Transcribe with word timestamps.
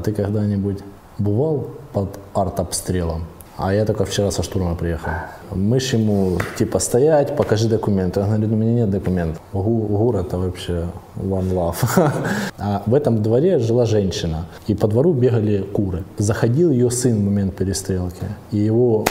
ты 0.00 0.12
когда-нибудь 0.12 0.78
бывал 1.18 1.68
под 1.92 2.18
артобстрелом? 2.34 3.24
А 3.62 3.74
я 3.74 3.84
только 3.84 4.04
вчера 4.06 4.30
со 4.30 4.42
штурма 4.42 4.74
приехал. 4.74 5.10
Мы 5.54 5.80
ж 5.80 5.92
ему, 5.92 6.38
типа, 6.58 6.78
стоять, 6.78 7.36
покажи 7.36 7.68
документы. 7.68 8.20
Он 8.20 8.26
говорит, 8.28 8.50
у 8.50 8.56
меня 8.56 8.72
нет 8.72 8.90
документов. 8.90 9.42
Гу, 9.52 9.86
ГУР 9.86 10.16
это 10.16 10.38
вообще 10.38 10.86
one 11.16 11.52
love. 11.52 11.76
А 12.58 12.82
в 12.86 12.94
этом 12.94 13.22
дворе 13.22 13.58
жила 13.58 13.84
женщина. 13.84 14.46
И 14.66 14.74
по 14.74 14.88
двору 14.88 15.12
бегали 15.12 15.60
куры. 15.60 16.04
Заходил 16.16 16.70
ее 16.70 16.90
сын 16.90 17.14
в 17.16 17.22
момент 17.22 17.54
перестрелки. 17.54 18.24
И 18.50 18.56
его 18.56 19.04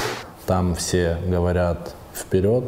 там 0.48 0.74
все 0.74 1.18
говорят 1.28 1.94
вперед, 2.16 2.64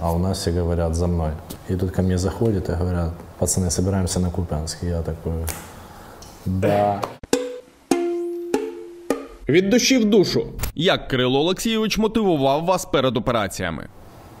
а 0.00 0.12
у 0.12 0.18
нас 0.18 0.38
все 0.38 0.50
говорят 0.50 0.96
за 0.96 1.06
мной. 1.06 1.30
И 1.68 1.76
тут 1.76 1.92
ко 1.92 2.02
мне 2.02 2.18
заходят 2.18 2.68
и 2.68 2.72
говорят, 2.72 3.12
пацаны, 3.38 3.70
собираемся 3.70 4.18
на 4.18 4.30
Купянск. 4.30 4.82
И 4.82 4.88
я 4.88 5.02
такой, 5.02 5.44
да. 6.44 7.00
Від 9.49 9.69
душі 9.69 9.97
в 9.97 10.05
душу. 10.05 10.45
Як 10.75 11.07
Кирило 11.07 11.39
Олексійович 11.39 11.97
мотивував 11.97 12.65
вас 12.65 12.85
перед 12.85 13.17
операціями? 13.17 13.83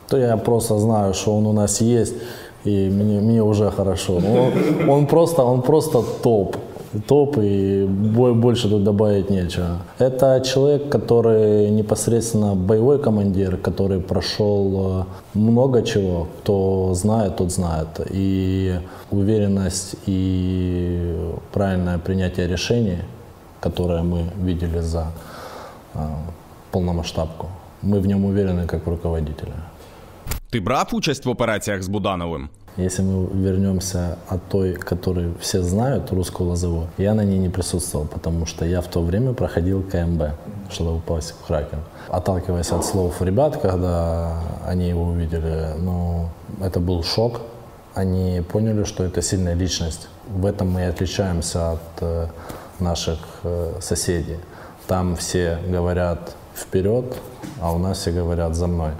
То 0.07 0.17
я 0.17 0.37
просто 0.37 0.79
знаю, 0.79 1.13
что 1.13 1.35
он 1.37 1.45
у 1.47 1.53
нас 1.53 1.81
есть, 1.81 2.15
и 2.65 2.89
мне, 2.89 3.21
мне 3.21 3.41
уже 3.41 3.71
хорошо. 3.71 4.13
Он, 4.15 4.89
он 4.89 5.05
просто, 5.05 5.43
он 5.45 5.61
просто 5.61 6.03
топ. 6.23 6.55
Топ, 7.07 7.37
и 7.37 7.85
бо- 7.89 8.33
больше 8.33 8.69
тут 8.69 8.83
добавить 8.83 9.29
нечего. 9.29 9.67
Это 9.99 10.41
человек, 10.41 10.89
который 10.89 11.69
непосредственно 11.71 12.55
боевой 12.55 12.99
командир, 12.99 13.57
который 13.57 13.99
прошел 13.99 15.05
э, 15.33 15.39
много 15.39 15.81
чего. 15.81 16.27
Кто 16.43 16.93
знает, 16.93 17.35
тот 17.35 17.51
знает. 17.51 17.87
И 18.13 18.73
уверенность 19.11 19.95
и 20.07 21.15
правильное 21.51 21.97
принятие 21.97 22.47
решений, 22.47 22.97
которое 23.60 24.02
мы 24.02 24.24
видели 24.36 24.80
за 24.80 25.06
э, 25.94 25.98
полномасштабку, 26.70 27.46
мы 27.82 28.00
в 28.00 28.06
нем 28.06 28.24
уверены 28.24 28.66
как 28.66 28.86
руководители. 28.86 29.52
Ти 30.50 30.60
брав 30.60 30.88
участь 30.92 31.26
в 31.26 31.30
операціях 31.30 31.82
з 31.82 31.88
Будановим? 31.88 32.48
Если 32.78 33.02
мы 33.02 33.26
вернемся 33.34 34.16
от 34.28 34.48
той, 34.48 34.74
которую 34.74 35.34
все 35.40 35.62
знают, 35.62 36.12
русскую 36.12 36.50
лозовую, 36.50 36.86
я 36.98 37.14
на 37.14 37.24
ней 37.24 37.38
не 37.38 37.48
присутствовал, 37.48 38.06
потому 38.06 38.46
что 38.46 38.64
я 38.64 38.80
в 38.80 38.86
то 38.86 39.02
время 39.02 39.32
проходил 39.32 39.82
КМБ, 39.82 40.22
чтобы 40.70 40.96
упасть 40.96 41.34
в 41.34 41.46
Кракен. 41.46 41.80
Отталкиваясь 42.08 42.72
от 42.72 42.84
слов 42.84 43.22
ребят, 43.22 43.56
когда 43.56 44.40
они 44.66 44.88
его 44.88 45.04
увидели, 45.04 45.74
ну, 45.78 46.28
это 46.62 46.80
был 46.80 47.02
шок. 47.02 47.40
Они 47.94 48.42
поняли, 48.52 48.84
что 48.84 49.04
это 49.04 49.20
сильная 49.20 49.54
личность. 49.54 50.08
В 50.28 50.46
этом 50.46 50.70
мы 50.70 50.80
и 50.80 50.84
отличаемся 50.84 51.72
от 51.72 52.02
э, 52.02 52.26
наших 52.80 53.18
э, 53.44 53.72
соседей. 53.80 54.36
Там 54.86 55.14
все 55.16 55.58
говорят 55.68 56.36
вперед, 56.54 57.04
а 57.60 57.72
у 57.72 57.78
нас 57.78 57.98
все 57.98 58.12
говорят 58.12 58.54
за 58.54 58.66
мной. 58.66 58.90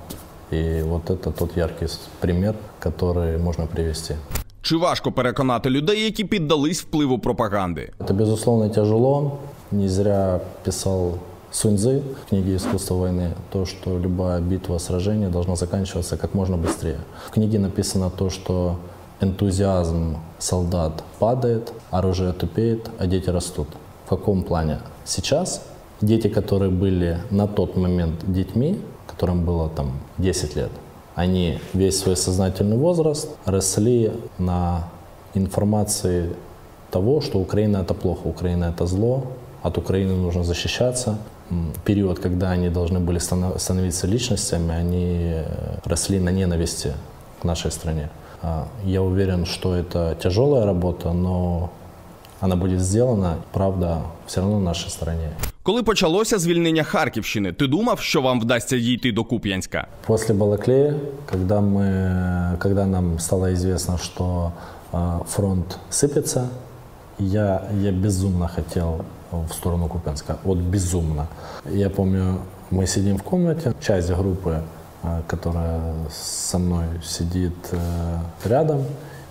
И 0.51 0.83
вот 0.85 1.11
это 1.11 1.31
тот 1.31 1.57
яркий 1.57 1.87
пример, 2.21 2.55
который 2.81 3.39
можно 3.39 3.67
привести. 3.67 4.15
Чи 4.63 4.77
важко 4.77 5.13
переконати 5.13 5.71
людей, 5.71 6.05
які 6.05 6.25
піддались 6.25 6.83
впливу 6.83 7.19
пропаганди? 7.19 7.93
Это, 7.99 8.15
безусловно, 8.15 8.69
тяжело. 8.69 9.39
Не 9.73 9.89
зря 9.89 10.41
писал 10.65 11.15
Суньцзы 11.53 12.03
в 12.25 12.29
книге 12.29 12.57
«Искусство 12.57 12.95
войны» 12.95 13.35
то, 13.51 13.67
что 13.67 13.99
любая 13.99 14.41
битва, 14.41 14.79
сражение 14.79 15.29
должно 15.29 15.57
заканчиваться 15.57 16.17
как 16.17 16.35
можно 16.35 16.57
быстрее. 16.57 16.99
В 17.27 17.31
книге 17.31 17.59
написано 17.59 18.11
то, 18.11 18.31
что 18.31 18.77
энтузиазм 19.21 20.17
солдат 20.39 21.03
падает, 21.19 21.73
оружие 21.91 22.33
тупеет, 22.33 22.91
а 22.99 23.07
дети 23.07 23.31
растут. 23.31 23.69
В 24.07 24.09
каком 24.09 24.43
плане? 24.43 24.79
Сейчас 25.05 25.63
дети, 26.01 26.29
которые 26.29 26.71
были 26.71 27.19
на 27.31 27.47
тот 27.47 27.77
момент 27.77 28.21
детьми, 28.27 28.81
которым 29.07 29.45
было 29.45 29.69
там 29.69 29.93
10 30.19 30.57
лет, 30.57 30.71
они 31.15 31.59
весь 31.75 31.99
свой 31.99 32.17
сознательный 32.17 32.77
возраст 32.77 33.29
росли 33.45 34.13
на 34.39 34.89
информации 35.35 36.35
того, 36.91 37.21
что 37.21 37.39
Украина 37.39 37.79
это 37.79 37.95
плохо, 37.95 38.27
Украина 38.27 38.65
это 38.65 38.87
зло, 38.87 39.25
от 39.63 39.79
Украины 39.79 40.15
нужно 40.15 40.45
защищаться. 40.45 41.19
Период, 41.85 42.21
когда 42.21 42.51
они 42.51 42.69
должны 42.71 43.01
были 43.01 43.19
станов- 43.19 43.59
становиться 43.59 44.07
личностями, 44.07 44.73
они 44.73 45.33
э, 45.35 45.79
росли 45.85 46.21
на 46.21 46.31
ненависти 46.31 46.93
к 47.41 47.45
нашей 47.45 47.73
стране. 47.73 48.09
А, 48.42 48.66
Я 48.86 49.02
уверен, 49.02 49.46
что 49.46 49.76
это 49.76 50.16
тяжелая 50.22 50.66
работа, 50.66 51.14
но 51.14 51.70
она 52.42 52.56
будет 52.56 52.82
сделана, 52.82 53.38
правда, 53.54 54.02
все 54.28 54.42
равно 54.42 54.58
в 54.58 54.62
нашей 54.64 54.90
стране. 54.90 55.30
Коли 55.64 55.84
почалося 55.84 56.40
звільнення 56.40 56.84
Харківщини, 56.84 57.54
ти 57.54 57.68
думав, 57.68 58.00
що 58.00 58.22
вам 58.22 58.40
вдасться 58.42 58.78
дійти 58.78 59.12
до 59.12 59.24
Куп'янська? 59.24 59.88
После 60.06 60.36
Балаклея, 60.36 60.94
когда, 61.32 61.60
мы, 61.60 62.58
когда 62.58 62.86
нам 62.86 63.20
стало 63.20 63.54
известно, 63.54 63.98
что 63.98 64.52
э, 64.94 65.20
фронт 65.28 65.80
сыпется, 65.92 66.48
я, 67.20 67.62
я 67.82 67.92
безумно 67.92 68.48
хотел 68.48 69.06
в 69.32 69.54
сторону 69.54 69.88
Купенска. 69.88 70.36
Вот 70.44 70.58
безумно. 70.58 71.28
Я 71.72 71.90
помню, 71.90 72.38
мы 72.72 72.88
сидим 72.88 73.18
в 73.18 73.24
комнате, 73.24 73.74
часть 73.82 74.12
группы, 74.12 74.50
э, 74.50 74.62
которая 75.29 75.95
со 76.11 76.59
мной 76.59 76.87
сидит 77.03 77.55
э, 77.73 78.19
рядом, 78.45 78.85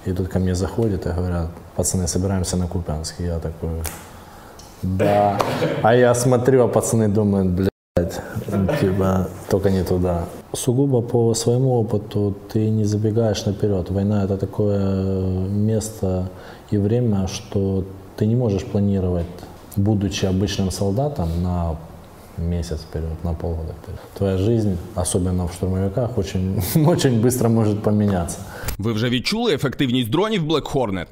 и 0.05 0.13
тут 0.13 0.27
ко 0.27 0.39
мне 0.39 0.55
заходят 0.55 1.05
и 1.05 1.09
говорят, 1.09 1.49
пацаны, 1.75 2.07
собираемся 2.07 2.57
на 2.57 2.67
Купенск. 2.67 3.19
И 3.19 3.25
я 3.25 3.39
такой, 3.39 3.81
да. 4.81 5.37
А 5.83 5.95
я 5.95 6.13
смотрю, 6.15 6.63
а 6.63 6.67
пацаны 6.67 7.07
думают, 7.07 7.49
блядь, 7.49 8.21
типа, 8.79 9.27
только 9.49 9.69
не 9.69 9.83
туда. 9.83 10.25
Сугубо 10.53 11.01
по 11.01 11.33
своему 11.33 11.73
опыту 11.73 12.35
ты 12.51 12.69
не 12.69 12.85
забегаешь 12.85 13.45
наперед. 13.45 13.91
Война 13.91 14.23
это 14.23 14.37
такое 14.37 15.47
место 15.47 16.29
и 16.71 16.77
время, 16.77 17.27
что 17.27 17.83
ты 18.15 18.25
не 18.25 18.35
можешь 18.35 18.65
планировать, 18.65 19.27
будучи 19.75 20.25
обычным 20.25 20.71
солдатом, 20.71 21.43
на 21.43 21.75
месяц 22.38 22.80
вперед, 22.80 23.24
на 23.24 23.32
полгода 23.34 23.72
вперед. 23.82 24.00
Твоя 24.18 24.36
жизнь, 24.38 24.76
особенно 24.94 25.46
в 25.46 25.52
штурмовиках, 25.52 26.18
очень, 26.18 26.62
очень 26.86 27.20
быстро 27.22 27.48
может 27.48 27.82
поменяться. 27.82 28.38
Ви 28.78 28.92
вже 28.92 29.08
відчули 29.08 29.54
ефективність 29.54 30.10
дронів 30.10 30.42
Black 30.52 30.72
Hornet? 30.74 31.06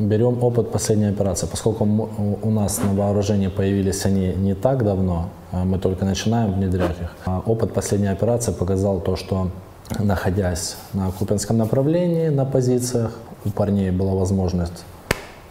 Берем 0.00 0.38
опыт 0.42 0.70
последней 0.70 1.08
операции. 1.10 1.48
Поскольку 1.50 1.84
м- 1.84 2.36
у 2.42 2.50
нас 2.50 2.80
на 2.84 2.92
вооружении 2.92 3.48
появились 3.48 4.06
они 4.06 4.34
не 4.42 4.54
так 4.54 4.84
давно, 4.84 5.24
а 5.52 5.64
мы 5.64 5.78
только 5.78 6.04
начинаем 6.04 6.52
внедрять 6.52 7.00
их. 7.02 7.08
А 7.26 7.40
Опыт 7.46 7.72
последней 7.72 8.12
операции 8.12 8.52
показал 8.54 9.00
то, 9.00 9.16
что 9.16 9.50
находясь 9.98 10.76
на 10.94 11.10
Купинском 11.18 11.56
направлении, 11.56 12.28
на 12.30 12.44
позициях, 12.44 13.10
у 13.44 13.50
парней 13.50 13.90
была 13.90 14.14
возможность 14.14 14.84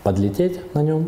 подлететь 0.04 0.76
на 0.76 0.84
нем 0.84 1.06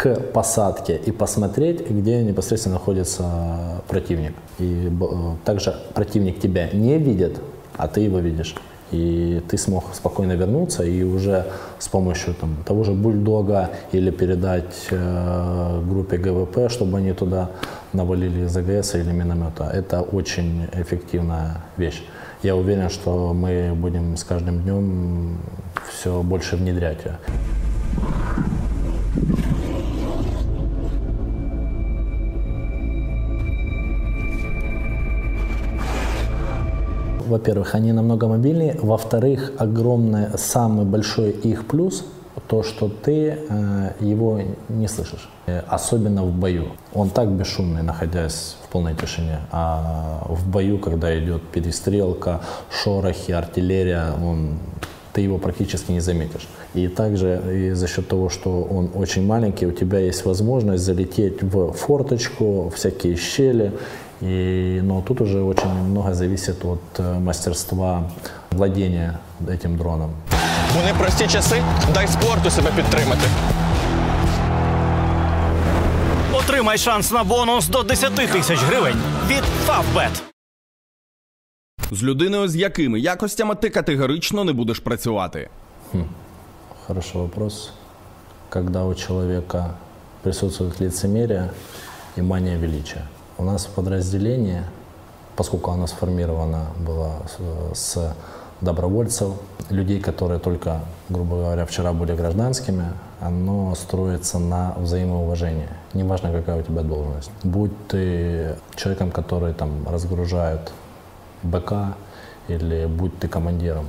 к 0.00 0.14
посадке 0.32 0.96
и 0.96 1.10
посмотреть, 1.12 1.90
где 1.90 2.22
непосредственно 2.22 2.76
находится 2.76 3.82
противник. 3.86 4.32
И 4.58 4.88
э, 4.88 5.36
также 5.44 5.74
противник 5.92 6.40
тебя 6.40 6.70
не 6.72 6.96
видит, 6.96 7.38
а 7.76 7.86
ты 7.86 8.00
его 8.00 8.18
видишь. 8.18 8.54
И 8.92 9.42
ты 9.50 9.58
смог 9.58 9.84
спокойно 9.92 10.32
вернуться 10.32 10.84
и 10.84 11.02
уже 11.02 11.44
с 11.78 11.88
помощью 11.88 12.32
там, 12.34 12.56
того 12.64 12.82
же 12.82 12.92
бульдога 12.92 13.68
или 13.92 14.10
передать 14.10 14.88
э, 14.90 15.82
группе 15.86 16.16
ГВП, 16.16 16.70
чтобы 16.70 16.96
они 16.96 17.12
туда 17.12 17.50
навалили 17.92 18.46
из 18.46 18.56
АГС 18.56 18.94
или 18.94 19.12
миномета. 19.12 19.64
Это 19.64 20.00
очень 20.00 20.66
эффективная 20.72 21.60
вещь. 21.76 22.02
Я 22.42 22.56
уверен, 22.56 22.88
что 22.88 23.34
мы 23.34 23.74
будем 23.74 24.16
с 24.16 24.24
каждым 24.24 24.62
днем 24.62 25.36
все 25.90 26.22
больше 26.22 26.56
внедрять 26.56 27.04
ее. 27.04 27.18
Во-первых, 37.30 37.74
они 37.74 37.92
намного 37.92 38.28
мобильнее. 38.28 38.76
Во-вторых, 38.82 39.52
огромный, 39.58 40.26
самый 40.36 40.84
большой 40.84 41.30
их 41.30 41.66
плюс 41.66 42.04
то, 42.48 42.62
что 42.62 42.88
ты 42.88 43.38
э, 43.48 43.92
его 44.00 44.40
не 44.68 44.88
слышишь, 44.88 45.28
Э, 45.50 45.62
особенно 45.68 46.22
в 46.24 46.32
бою. 46.32 46.66
Он 46.94 47.10
так 47.10 47.28
бесшумный, 47.28 47.82
находясь 47.82 48.56
в 48.62 48.68
полной 48.68 48.94
тишине, 48.94 49.38
а 49.50 50.26
в 50.28 50.48
бою, 50.48 50.78
когда 50.78 51.18
идет 51.18 51.42
перестрелка, 51.52 52.40
шорохи, 52.70 53.32
артиллерия, 53.32 54.12
он, 54.22 54.58
ты 55.12 55.22
его 55.22 55.38
практически 55.38 55.92
не 55.92 56.00
заметишь. 56.00 56.48
И 56.74 56.88
также 56.88 57.42
и 57.52 57.70
за 57.72 57.88
счет 57.88 58.06
того, 58.08 58.28
что 58.28 58.62
он 58.62 58.90
очень 58.94 59.26
маленький, 59.26 59.66
у 59.66 59.72
тебя 59.72 59.98
есть 59.98 60.24
возможность 60.24 60.84
залететь 60.84 61.42
в 61.42 61.72
форточку, 61.72 62.70
всякие 62.74 63.16
щели, 63.16 63.72
и, 64.20 64.80
но 64.82 65.02
тут 65.02 65.20
уже 65.20 65.42
очень 65.42 65.68
много 65.68 66.14
зависит 66.14 66.64
от 66.64 66.80
э, 66.98 67.18
мастерства 67.18 68.04
владения 68.50 69.18
этим 69.48 69.76
дроном. 69.76 70.10
У 70.78 70.86
непрості 70.86 71.26
часи 71.28 71.62
дай 71.94 72.08
спорту 72.08 72.50
себе 72.50 72.70
підтримати. 72.76 73.22
Отримай 76.32 76.78
шанс 76.78 77.12
на 77.12 77.24
бонус 77.24 77.68
до 77.68 77.82
10 77.82 78.14
тисяч 78.14 78.58
гривень 78.62 78.96
від 79.28 79.42
Фавбет. 79.66 80.22
З 81.90 82.02
людиною, 82.02 82.48
з 82.48 82.56
якими 82.56 83.00
якостями 83.00 83.54
ти 83.54 83.70
категорично 83.70 84.44
не 84.44 84.52
будеш 84.52 84.78
працювати. 84.78 85.48
Хороший 86.86 87.20
вопрос. 87.20 87.72
Когда 88.48 88.84
у 88.84 88.94
человека 88.94 89.74
присутствует 90.22 90.80
лицемерие 90.80 91.50
и 92.16 92.22
мания 92.22 92.58
величия. 92.58 93.02
У 93.40 93.42
нас 93.42 93.64
в 93.64 93.70
подразделении, 93.70 94.64
поскольку 95.34 95.70
оно 95.70 95.86
сформировано 95.86 96.66
было 96.78 97.22
с, 97.72 97.94
с 97.94 98.14
добровольцев, 98.60 99.32
людей, 99.70 99.98
которые 99.98 100.38
только, 100.38 100.82
грубо 101.08 101.36
говоря, 101.36 101.64
вчера 101.64 101.94
были 101.94 102.14
гражданскими, 102.14 102.84
оно 103.18 103.74
строится 103.76 104.38
на 104.38 104.74
взаимоуважении. 104.76 105.70
Неважно, 105.94 106.32
какая 106.32 106.60
у 106.60 106.62
тебя 106.62 106.82
должность. 106.82 107.30
Будь 107.42 107.72
ты 107.88 108.56
человеком, 108.76 109.10
который 109.10 109.54
там 109.54 109.88
разгружает 109.88 110.70
БК 111.42 111.94
или 112.46 112.84
будь 112.84 113.18
ты 113.20 113.26
командиром, 113.26 113.86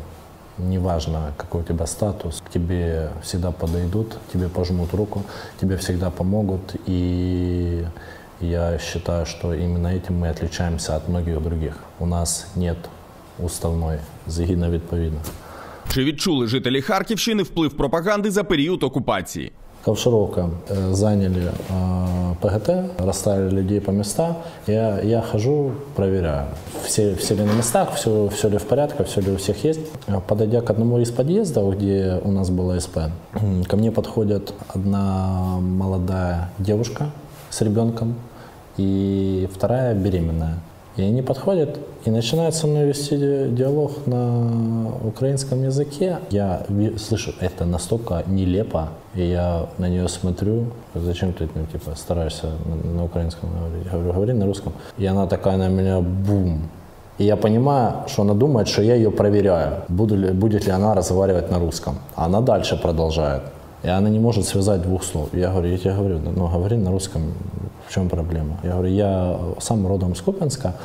неважно, 0.58 1.34
какой 1.36 1.60
у 1.60 1.64
тебя 1.66 1.88
статус, 1.88 2.42
к 2.42 2.50
тебе 2.50 3.10
всегда 3.22 3.52
подойдут, 3.52 4.18
тебе 4.32 4.48
пожмут 4.48 4.94
руку, 4.94 5.24
тебе 5.60 5.76
всегда 5.76 6.10
помогут. 6.10 6.76
И 6.86 7.86
я 8.41 8.79
считаю, 8.79 9.27
что 9.27 9.55
именно 9.55 9.89
этим 9.89 10.19
мы 10.19 10.29
отличаемся 10.29 10.97
от 10.97 11.09
многих 11.09 11.43
других. 11.43 11.75
У 11.99 12.07
нас 12.07 12.47
нет 12.57 12.77
уставной 13.39 13.99
згідно 14.27 14.71
відповідно. 14.71 15.21
Чи 15.95 16.05
відчули 16.05 16.47
жителі 16.47 16.83
Харківщини 16.83 17.43
вплив 17.43 17.77
пропаганди 17.77 18.31
за 18.31 18.45
період 18.45 18.83
окупації? 18.83 19.53
Ковшировка 19.87 20.51
э, 20.69 20.95
заняли 20.95 21.53
э, 21.71 22.35
ПГТ, 22.41 22.71
расставили 22.99 23.51
людей 23.51 23.81
по 23.81 23.93
местам. 23.93 24.37
Я, 24.67 25.01
я 25.01 25.23
хожу, 25.23 25.71
проверяю, 25.95 26.47
все, 26.85 27.15
все 27.15 27.35
ли 27.37 27.45
на 27.45 27.53
местах, 27.53 27.95
все, 27.95 28.27
все 28.27 28.49
ли 28.49 28.57
в 28.57 28.65
порядке, 28.65 29.05
все 29.05 29.21
ли 29.21 29.31
у 29.31 29.37
всех 29.37 29.65
есть. 29.65 29.81
Э, 30.09 30.21
Подойдя 30.27 30.61
к 30.61 30.71
одному 30.71 30.99
из 30.99 31.13
подъездов, 31.13 31.77
где 31.77 32.21
у 32.25 32.33
нас 32.33 32.51
было 32.51 32.81
СП, 32.81 32.99
ко 33.69 33.77
мне 33.77 33.93
подходит 33.93 34.53
одна 34.75 35.61
молодая 35.61 36.51
девушка 36.59 37.13
с 37.51 37.63
ребенком 37.63 38.17
и 38.78 39.50
вторая 39.54 39.94
беременная. 39.94 40.60
И 40.98 41.04
они 41.04 41.22
подходят 41.22 41.80
и 42.04 42.12
начинают 42.12 42.54
со 42.54 42.68
мной 42.68 42.86
вести 42.86 43.16
ди- 43.16 43.56
диалог 43.56 43.92
на 44.08 44.92
украинском 45.06 45.64
языке. 45.64 46.18
Я 46.32 46.64
слышу, 46.98 47.34
это 47.40 47.66
настолько 47.66 48.24
нелепо, 48.28 48.90
и 49.16 49.24
я 49.24 49.68
на 49.78 49.88
нее 49.88 50.08
смотрю, 50.10 50.66
зачем 50.94 51.32
ты 51.32 51.48
ну, 51.56 51.66
типа, 51.72 51.96
стараешься 51.96 52.48
на, 52.66 52.92
на 52.98 53.06
украинском 53.06 53.50
говорить? 53.50 53.86
Я 53.86 53.92
говорю, 53.92 54.14
говори 54.14 54.34
на 54.34 54.46
русском. 54.46 54.74
И 54.98 55.06
она 55.06 55.28
такая 55.28 55.58
на 55.58 55.70
меня, 55.70 56.02
бум. 56.02 56.70
И 57.18 57.24
я 57.24 57.38
понимаю, 57.38 57.94
что 58.08 58.24
она 58.24 58.34
думает, 58.34 58.68
что 58.68 58.82
я 58.82 58.96
ее 58.96 59.12
проверяю, 59.12 59.84
буду 59.88 60.16
ли, 60.16 60.32
будет 60.32 60.66
ли 60.66 60.72
она 60.72 60.94
разговаривать 60.94 61.52
на 61.52 61.60
русском. 61.60 62.00
А 62.16 62.26
она 62.26 62.42
дальше 62.42 62.76
продолжает. 62.82 63.44
И 63.84 63.88
она 63.88 64.10
не 64.10 64.20
может 64.20 64.46
связать 64.46 64.82
двух 64.82 65.04
слов. 65.04 65.30
Я 65.34 65.52
говорю, 65.52 65.70
я 65.70 65.78
тебе 65.78 65.94
говорю, 65.94 66.20
ну 66.20 66.48
говори 66.48 66.78
на 66.78 66.92
русском, 66.92 67.34
в 67.88 67.94
чем 67.94 68.10
проблема? 68.10 68.60
Я 68.64 68.74
говорю, 68.74 68.90
я 68.90 69.40
сам 69.60 69.88
родом 69.88 70.16
с 70.16 70.22
Купенска, 70.22 70.76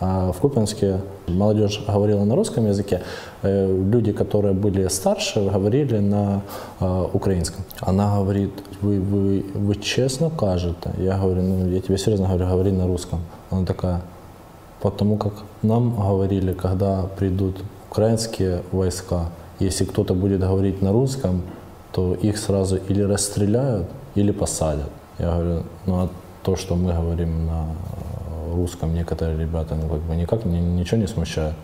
а 0.00 0.32
в 0.32 0.38
Купенске 0.38 1.00
молодежь 1.26 1.82
говорила 1.86 2.24
на 2.24 2.36
русском 2.36 2.66
языке, 2.66 3.02
э, 3.42 3.66
люди, 3.92 4.12
которые 4.12 4.54
были 4.54 4.88
старше, 4.88 5.40
говорили 5.40 5.98
на 5.98 6.42
э, 6.80 7.06
украинском. 7.12 7.64
Она 7.80 8.16
говорит, 8.16 8.52
вы, 8.82 9.00
вы, 9.00 9.44
вы 9.54 9.74
честно 9.76 10.30
кажете? 10.30 10.90
Я 10.98 11.18
говорю, 11.18 11.42
ну 11.42 11.68
я 11.68 11.80
тебе 11.80 11.98
серьезно 11.98 12.26
говорю, 12.26 12.46
говори 12.46 12.72
на 12.72 12.86
русском. 12.86 13.20
Она 13.50 13.64
такая, 13.64 14.02
Потому 14.84 15.16
как 15.16 15.32
нам 15.62 15.96
говорили, 15.96 16.52
когда 16.52 17.06
придут 17.16 17.56
украинские 17.90 18.60
войска, 18.70 19.30
если 19.58 19.86
кто-то 19.86 20.12
будет 20.12 20.40
говорить 20.40 20.82
на 20.82 20.92
русском, 20.92 21.40
то 21.94 22.14
их 22.14 22.36
сразу 22.38 22.76
или 22.76 23.02
расстреляют, 23.02 23.86
или 24.16 24.32
посадят. 24.32 24.90
Я 25.18 25.26
говорю, 25.32 25.62
ну 25.86 25.94
а 25.94 26.08
то, 26.42 26.56
что 26.56 26.74
мы 26.74 26.92
говорим 26.92 27.46
на 27.46 27.66
русском, 28.52 28.94
некоторые 28.94 29.38
ребята, 29.38 29.76
ну 29.76 29.88
как 29.88 30.00
бы 30.00 30.16
никак 30.16 30.44
ни- 30.44 30.58
ничего 30.58 31.00
не 31.00 31.06
смущает. 31.06 31.54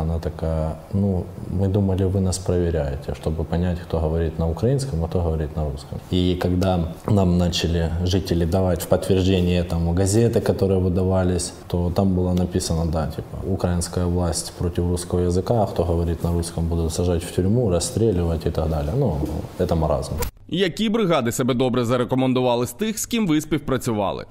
Она 0.00 0.18
такая, 0.18 0.76
ну, 0.92 1.24
мы 1.60 1.68
думали, 1.68 2.04
вы 2.04 2.20
нас 2.20 2.38
проверяете, 2.38 3.14
чтобы 3.14 3.44
понять, 3.44 3.78
кто 3.78 4.00
говорит 4.00 4.38
на 4.38 4.50
украинском, 4.50 5.04
а 5.04 5.08
кто 5.08 5.22
говорит 5.22 5.56
на 5.56 5.64
русском. 5.64 5.98
И 6.10 6.36
когда 6.42 6.80
нам 7.06 7.38
начали 7.38 7.90
жители 8.02 8.44
давать 8.44 8.82
в 8.82 8.88
подтверждение 8.88 9.60
этому 9.60 9.94
газеты, 9.94 10.40
которые 10.40 10.80
выдавались, 10.80 11.52
то 11.68 11.90
там 11.90 12.14
было 12.14 12.34
написано, 12.34 12.86
да, 12.86 13.06
типа, 13.06 13.52
украинская 13.52 14.06
власть 14.06 14.52
против 14.58 14.78
русского 14.78 15.20
языка, 15.20 15.62
а 15.62 15.66
кто 15.66 15.84
говорит 15.84 16.24
на 16.24 16.32
русском, 16.32 16.66
будут 16.68 16.92
сажать 16.92 17.22
в 17.22 17.32
тюрьму, 17.32 17.70
расстреливать 17.70 18.46
и 18.46 18.50
так 18.50 18.68
далее. 18.68 18.92
Ну, 18.98 19.16
это 19.58 19.74
маразм. 19.74 20.12
Які 20.48 20.88
бригади 20.88 21.32
себе 21.32 21.54
добре 21.54 21.84
зарекомендували 21.84 22.66
з 22.66 22.72
тих, 22.72 22.98
з 22.98 23.06
ким 23.06 23.26
ви 23.26 23.40
співпрацювали? 23.40 24.24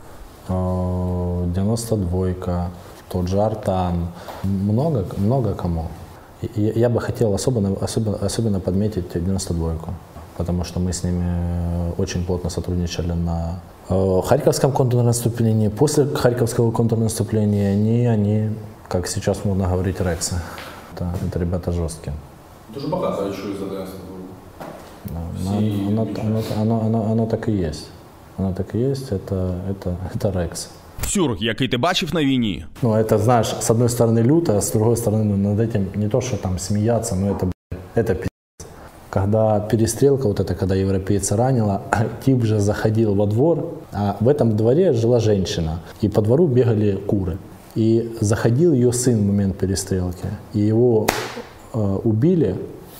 Э, 0.49 0.53
92-ка, 1.53 2.69
тот 3.08 3.28
же 3.28 3.40
Артан, 3.40 4.08
много, 4.44 5.06
много 5.16 5.54
кому. 5.54 5.86
И 6.42 6.60
Я, 6.60 6.72
я 6.72 6.88
бы 6.88 7.00
хотел 7.00 7.34
особенно, 7.34 7.76
особенно, 7.80 8.16
особенно 8.16 8.60
подметить 8.60 9.06
92-ку, 9.14 9.94
потому 10.36 10.64
что 10.64 10.80
мы 10.80 10.92
с 10.92 11.02
ними 11.02 11.24
э, 11.26 11.92
очень 11.98 12.24
плотно 12.24 12.50
сотрудничали 12.50 13.12
на 13.12 13.60
э, 13.88 14.20
Харьковском 14.24 14.72
контрнаступлении. 14.72 15.68
После 15.68 16.06
Харьковского 16.06 16.70
контрнаступления 16.70 17.72
они, 17.72 18.06
они, 18.06 18.50
как 18.88 19.08
сейчас 19.08 19.44
можно 19.44 19.68
говорить, 19.68 20.00
Рексы. 20.00 20.36
Это, 20.94 21.12
это 21.26 21.38
ребята 21.38 21.72
жесткие. 21.72 22.14
Дуже 22.74 22.88
багато, 22.88 23.24
11 23.24 23.94
Да, 25.04 25.20
Оно, 25.88 26.02
оно, 26.02 26.06
оно, 26.22 26.42
оно, 26.60 26.80
оно, 26.86 27.12
оно 27.12 27.26
так 27.26 27.48
и 27.48 27.52
есть. 27.52 27.88
Оно 28.36 28.52
так 28.52 28.74
и 28.74 28.78
есть, 28.78 29.10
это, 29.10 29.54
это, 29.68 29.96
это 30.14 30.30
Рекс. 30.30 30.68
Сюр, 31.06 31.36
який 31.40 31.68
ти 31.68 31.76
бачив 31.76 32.14
на 32.14 32.24
війні. 32.24 32.64
Ну, 32.82 32.90
это, 32.90 33.18
знаешь, 33.18 33.54
с 33.60 33.70
одной 33.70 33.88
стороны 33.88 34.22
люто, 34.22 34.56
а 34.56 34.60
с 34.60 34.72
другой 34.72 34.96
стороны 34.96 35.24
ну, 35.24 35.36
над 35.36 35.60
этим 35.60 35.86
не 35.94 36.08
то, 36.08 36.20
что 36.20 36.36
там 36.36 36.58
смеяться, 36.58 37.16
но 37.16 37.30
это, 37.30 37.46
это 37.94 38.14
пиздец. 38.14 38.28
Когда 39.10 39.60
перестрелка, 39.60 40.28
вот 40.28 40.40
это, 40.40 40.54
когда 40.54 40.74
европейца 40.74 41.36
ранила, 41.36 41.82
тип 42.24 42.44
же 42.44 42.60
заходил 42.60 43.14
во 43.14 43.26
двор, 43.26 43.58
а 43.92 44.16
в 44.20 44.28
этом 44.28 44.56
дворе 44.56 44.92
жила 44.92 45.20
женщина, 45.20 45.80
и 46.02 46.08
по 46.08 46.20
двору 46.20 46.46
бегали 46.46 46.98
куры. 47.06 47.38
И 47.74 48.16
заходил 48.20 48.72
ее 48.72 48.92
сын 48.92 49.18
в 49.18 49.26
момент 49.26 49.56
перестрелки, 49.56 50.26
и 50.54 50.60
его 50.60 51.06
э, 51.74 51.98
убили, 52.04 52.56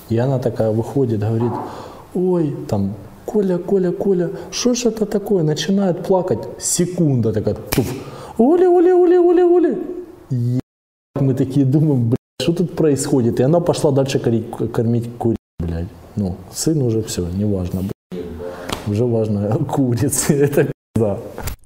и 0.08 0.18
она 0.18 0.38
такая 0.38 0.70
выходит, 0.70 1.20
говорит, 1.20 1.52
ой, 2.14 2.56
там, 2.68 2.94
Коля, 3.32 3.58
Коля, 3.58 3.92
Коля, 3.92 4.28
что 4.50 4.75
ж 4.75 4.87
это 4.88 5.04
такое? 5.06 5.42
Начинает 5.42 6.02
плакать, 6.02 6.38
секунда 6.58 7.32
такая, 7.32 7.54
туф, 7.54 7.87
Оля, 8.38 8.68
Оля, 8.70 8.94
Оля, 8.94 9.20
Оля, 9.20 9.44
Оля. 9.47 9.76
Е- 10.30 10.61
Мы 11.20 11.35
такие 11.35 11.66
думаем, 11.66 12.08
блядь, 12.08 12.42
что 12.42 12.52
тут 12.52 12.76
происходит? 12.76 13.40
И 13.40 13.42
она 13.42 13.61
пошла 13.61 13.90
дальше 13.90 14.18
кори- 14.18 14.68
кормить 14.73 15.11
куриц, 15.18 15.37
блядь. 15.58 15.88
Ну, 16.16 16.37
сын 16.54 16.82
уже 16.82 17.00
все, 17.02 17.26
неважно, 17.38 17.80
блядь. 17.80 18.25
Уже 18.87 19.04
важно 19.04 19.58
курицы, 19.73 20.32
это 20.44 20.66
пизда. 20.94 21.16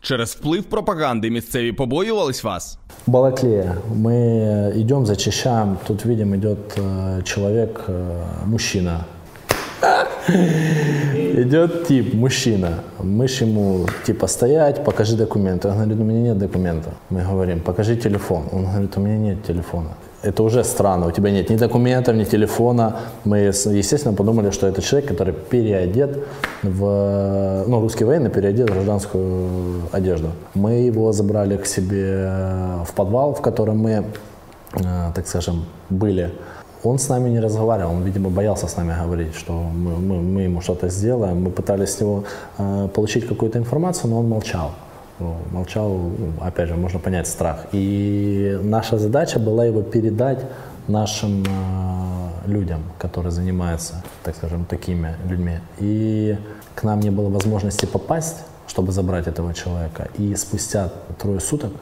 Через 0.00 0.34
вплив 0.34 0.64
пропаганди 0.64 1.30
місцеві 1.30 1.72
побоювались 1.72 2.44
вас? 2.44 2.78
Балаклея. 3.06 3.76
Мы 4.02 4.72
идем, 4.76 5.06
зачищаем. 5.06 5.76
Тут 5.86 6.04
видим, 6.06 6.34
идет 6.34 6.58
э, 6.78 7.22
человек, 7.24 7.84
э, 7.88 8.22
мужчина. 8.46 9.04
Идет 10.28 11.86
тип, 11.88 12.14
мужчина. 12.14 12.68
Мы 13.02 13.26
ж 13.26 13.42
ему, 13.42 13.86
типа, 14.06 14.26
стоять, 14.26 14.84
покажи 14.84 15.16
документы. 15.16 15.68
Он 15.68 15.74
говорит, 15.74 16.00
у 16.00 16.04
меня 16.04 16.20
нет 16.20 16.38
документов. 16.38 16.92
Мы 17.10 17.22
говорим, 17.22 17.60
покажи 17.60 17.96
телефон. 17.96 18.42
Он 18.52 18.64
говорит, 18.64 18.96
у 18.96 19.00
меня 19.00 19.18
нет 19.18 19.44
телефона. 19.46 19.88
Это 20.22 20.44
уже 20.44 20.62
странно, 20.62 21.06
у 21.06 21.10
тебя 21.10 21.32
нет 21.32 21.50
ни 21.50 21.56
документов, 21.56 22.14
ни 22.14 22.24
телефона. 22.24 22.96
Мы, 23.24 23.38
естественно, 23.38 24.14
подумали, 24.14 24.50
что 24.50 24.68
это 24.68 24.80
человек, 24.80 25.08
который 25.08 25.34
переодет 25.34 26.18
в... 26.62 27.64
Ну, 27.66 27.80
русский 27.80 28.04
военный 28.04 28.30
переодет 28.30 28.70
в 28.70 28.72
гражданскую 28.72 29.82
одежду. 29.90 30.28
Мы 30.54 30.86
его 30.86 31.12
забрали 31.12 31.56
к 31.56 31.66
себе 31.66 32.28
в 32.86 32.92
подвал, 32.94 33.34
в 33.34 33.40
котором 33.40 33.78
мы, 33.78 34.04
э, 34.74 35.12
так 35.14 35.26
скажем, 35.26 35.64
были. 35.90 36.30
Он 36.84 36.98
с 36.98 37.08
нами 37.08 37.30
не 37.30 37.40
разговаривал, 37.40 37.92
он, 37.92 38.02
видимо, 38.02 38.30
боялся 38.30 38.66
с 38.66 38.76
нами 38.76 38.92
говорить, 39.04 39.34
что 39.34 39.52
мы, 39.52 39.90
мы, 39.92 40.20
мы 40.20 40.42
ему 40.42 40.60
что-то 40.60 40.88
сделаем. 40.88 41.42
Мы 41.42 41.50
пытались 41.50 41.90
с 41.90 42.00
него 42.00 42.24
э, 42.58 42.88
получить 42.92 43.28
какую-то 43.28 43.58
информацию, 43.58 44.10
но 44.10 44.18
он 44.18 44.28
молчал. 44.28 44.72
Ну, 45.20 45.36
Молчал, 45.52 45.88
ну, 45.90 46.32
опять 46.40 46.68
же, 46.68 46.74
можно 46.74 46.98
понять 46.98 47.28
страх. 47.28 47.66
И 47.72 48.58
наша 48.62 48.98
задача 48.98 49.38
была 49.38 49.64
его 49.64 49.82
передать 49.82 50.40
нашим 50.88 51.44
э, 51.44 52.50
людям, 52.50 52.82
которые 52.98 53.30
занимаются, 53.30 54.02
так 54.24 54.34
скажем, 54.36 54.64
такими 54.64 55.14
людьми. 55.28 55.58
И 55.78 56.36
к 56.74 56.82
нам 56.82 57.00
не 57.00 57.10
было 57.10 57.28
возможности 57.28 57.86
попасть, 57.86 58.38
чтобы 58.66 58.90
забрать 58.90 59.28
этого 59.28 59.54
человека. 59.54 60.08
И 60.18 60.34
спустя 60.34 60.90
трое 61.18 61.38
суток, 61.38 61.72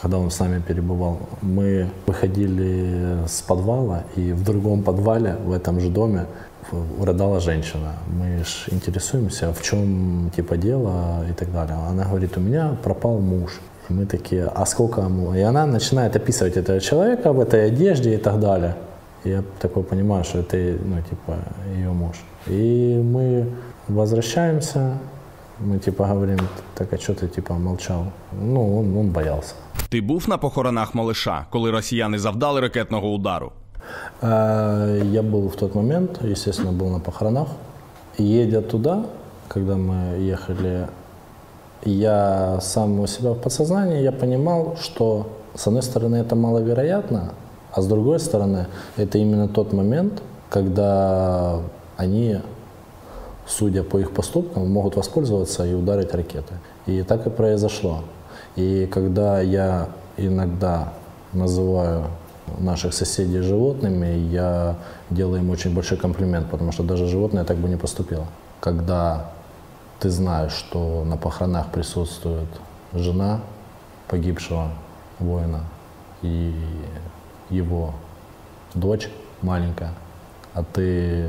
когда 0.00 0.18
он 0.18 0.30
с 0.30 0.38
нами 0.38 0.60
перебывал, 0.60 1.18
мы 1.42 1.88
выходили 2.06 3.26
с 3.26 3.42
подвала, 3.42 4.04
и 4.16 4.32
в 4.32 4.44
другом 4.44 4.82
подвале, 4.82 5.36
в 5.44 5.52
этом 5.52 5.80
же 5.80 5.88
доме, 5.88 6.26
рыдала 7.00 7.40
женщина. 7.40 7.94
Мы 8.06 8.44
же 8.44 8.74
интересуемся, 8.74 9.52
в 9.52 9.62
чем 9.62 10.30
типа 10.36 10.56
дело 10.56 11.24
и 11.28 11.32
так 11.32 11.52
далее. 11.52 11.76
Она 11.88 12.04
говорит, 12.04 12.36
у 12.36 12.40
меня 12.40 12.76
пропал 12.82 13.18
муж. 13.18 13.60
И 13.88 13.92
мы 13.92 14.06
такие, 14.06 14.44
а 14.44 14.66
сколько 14.66 15.00
ему? 15.00 15.34
И 15.34 15.40
она 15.40 15.66
начинает 15.66 16.14
описывать 16.14 16.56
этого 16.56 16.78
человека 16.80 17.32
в 17.32 17.40
этой 17.40 17.66
одежде 17.66 18.14
и 18.14 18.18
так 18.18 18.38
далее. 18.38 18.74
Я 19.24 19.42
такой 19.60 19.82
понимаю, 19.82 20.24
что 20.24 20.38
это, 20.38 20.56
ну, 20.56 21.00
типа, 21.08 21.38
ее 21.74 21.90
муж. 21.90 22.16
И 22.46 23.00
мы 23.02 23.46
возвращаемся, 23.88 24.98
мы 25.60 25.78
типа 25.78 26.06
говорим, 26.06 26.38
так 26.74 26.92
а 26.92 26.98
что 26.98 27.14
ты 27.14 27.28
типа 27.28 27.54
молчал? 27.54 28.04
Ну, 28.32 28.78
он, 28.78 28.96
он 28.96 29.08
боялся. 29.08 29.54
Ти 29.88 30.00
був 30.00 30.28
на 30.28 30.38
похоронах 30.38 30.94
малиша, 30.94 31.46
коли 31.50 31.70
росіяни 31.70 32.18
завдали 32.18 32.60
ракетного 32.60 33.08
удару? 33.08 33.52
А, 34.20 35.00
Я 35.12 35.22
был 35.22 35.48
в 35.48 35.56
тот 35.56 35.74
момент, 35.74 36.20
естественно, 36.22 36.72
был 36.72 36.88
на 36.90 37.00
похоронах. 37.00 37.48
Едя 38.18 38.60
туда, 38.60 39.04
когда 39.48 39.76
мы 39.76 40.18
ехали, 40.18 40.88
я 41.84 42.60
сам 42.60 43.00
у 43.00 43.06
себя 43.06 43.30
в 43.30 43.40
подсознании, 43.40 44.02
я 44.02 44.12
понимал, 44.12 44.76
что 44.80 45.26
с 45.54 45.66
одной 45.66 45.82
стороны 45.82 46.16
это 46.16 46.36
маловероятно, 46.36 47.32
а 47.72 47.80
с 47.82 47.86
другой 47.86 48.18
стороны 48.18 48.66
это 48.96 49.18
именно 49.18 49.48
тот 49.48 49.72
момент, 49.72 50.22
когда 50.50 51.60
они, 51.96 52.40
судя 53.48 53.82
по 53.82 53.98
их 53.98 54.12
поступкам, 54.12 54.70
могут 54.70 54.96
воспользоваться 54.96 55.64
и 55.64 55.74
ударить 55.74 56.14
ракеты. 56.14 56.54
И 56.86 57.02
так 57.02 57.26
и 57.26 57.30
произошло. 57.30 58.04
И 58.56 58.86
когда 58.86 59.40
я 59.40 59.88
иногда 60.16 60.92
называю 61.32 62.06
наших 62.58 62.94
соседей 62.94 63.40
животными, 63.40 64.06
я 64.30 64.76
делаю 65.10 65.40
им 65.40 65.50
очень 65.50 65.74
большой 65.74 65.98
комплимент, 65.98 66.50
потому 66.50 66.72
что 66.72 66.82
даже 66.82 67.06
животное 67.06 67.44
так 67.44 67.56
бы 67.56 67.68
не 67.68 67.76
поступило. 67.76 68.26
Когда 68.60 69.30
ты 70.00 70.10
знаешь, 70.10 70.52
что 70.52 71.04
на 71.04 71.16
похоронах 71.16 71.70
присутствует 71.72 72.48
жена 72.92 73.40
погибшего 74.08 74.70
воина 75.18 75.64
и 76.22 76.54
его 77.50 77.94
дочь 78.74 79.08
маленькая, 79.42 79.92
а 80.54 80.62
ты 80.62 81.28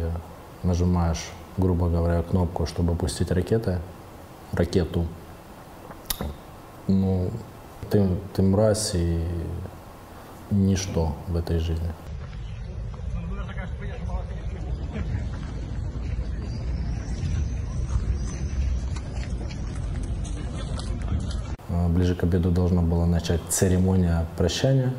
нажимаешь, 0.63 1.29
грубо 1.59 1.89
говоря, 1.89 2.23
кнопку, 2.23 2.65
чтобы 2.65 2.95
пустить 2.95 3.31
ракеты, 3.31 3.79
ракету, 4.53 5.05
ну, 6.87 7.29
ты, 7.89 8.07
ты 8.33 8.41
мразь 8.41 8.95
и 8.95 9.23
ничто 10.49 11.15
в 11.27 11.35
этой 11.35 11.59
жизни. 11.59 11.89
Ближе 21.89 22.15
к 22.15 22.23
обеду 22.23 22.49
должна 22.49 22.81
была 22.81 23.05
начать 23.05 23.41
церемония 23.49 24.25
прощания. 24.37 24.93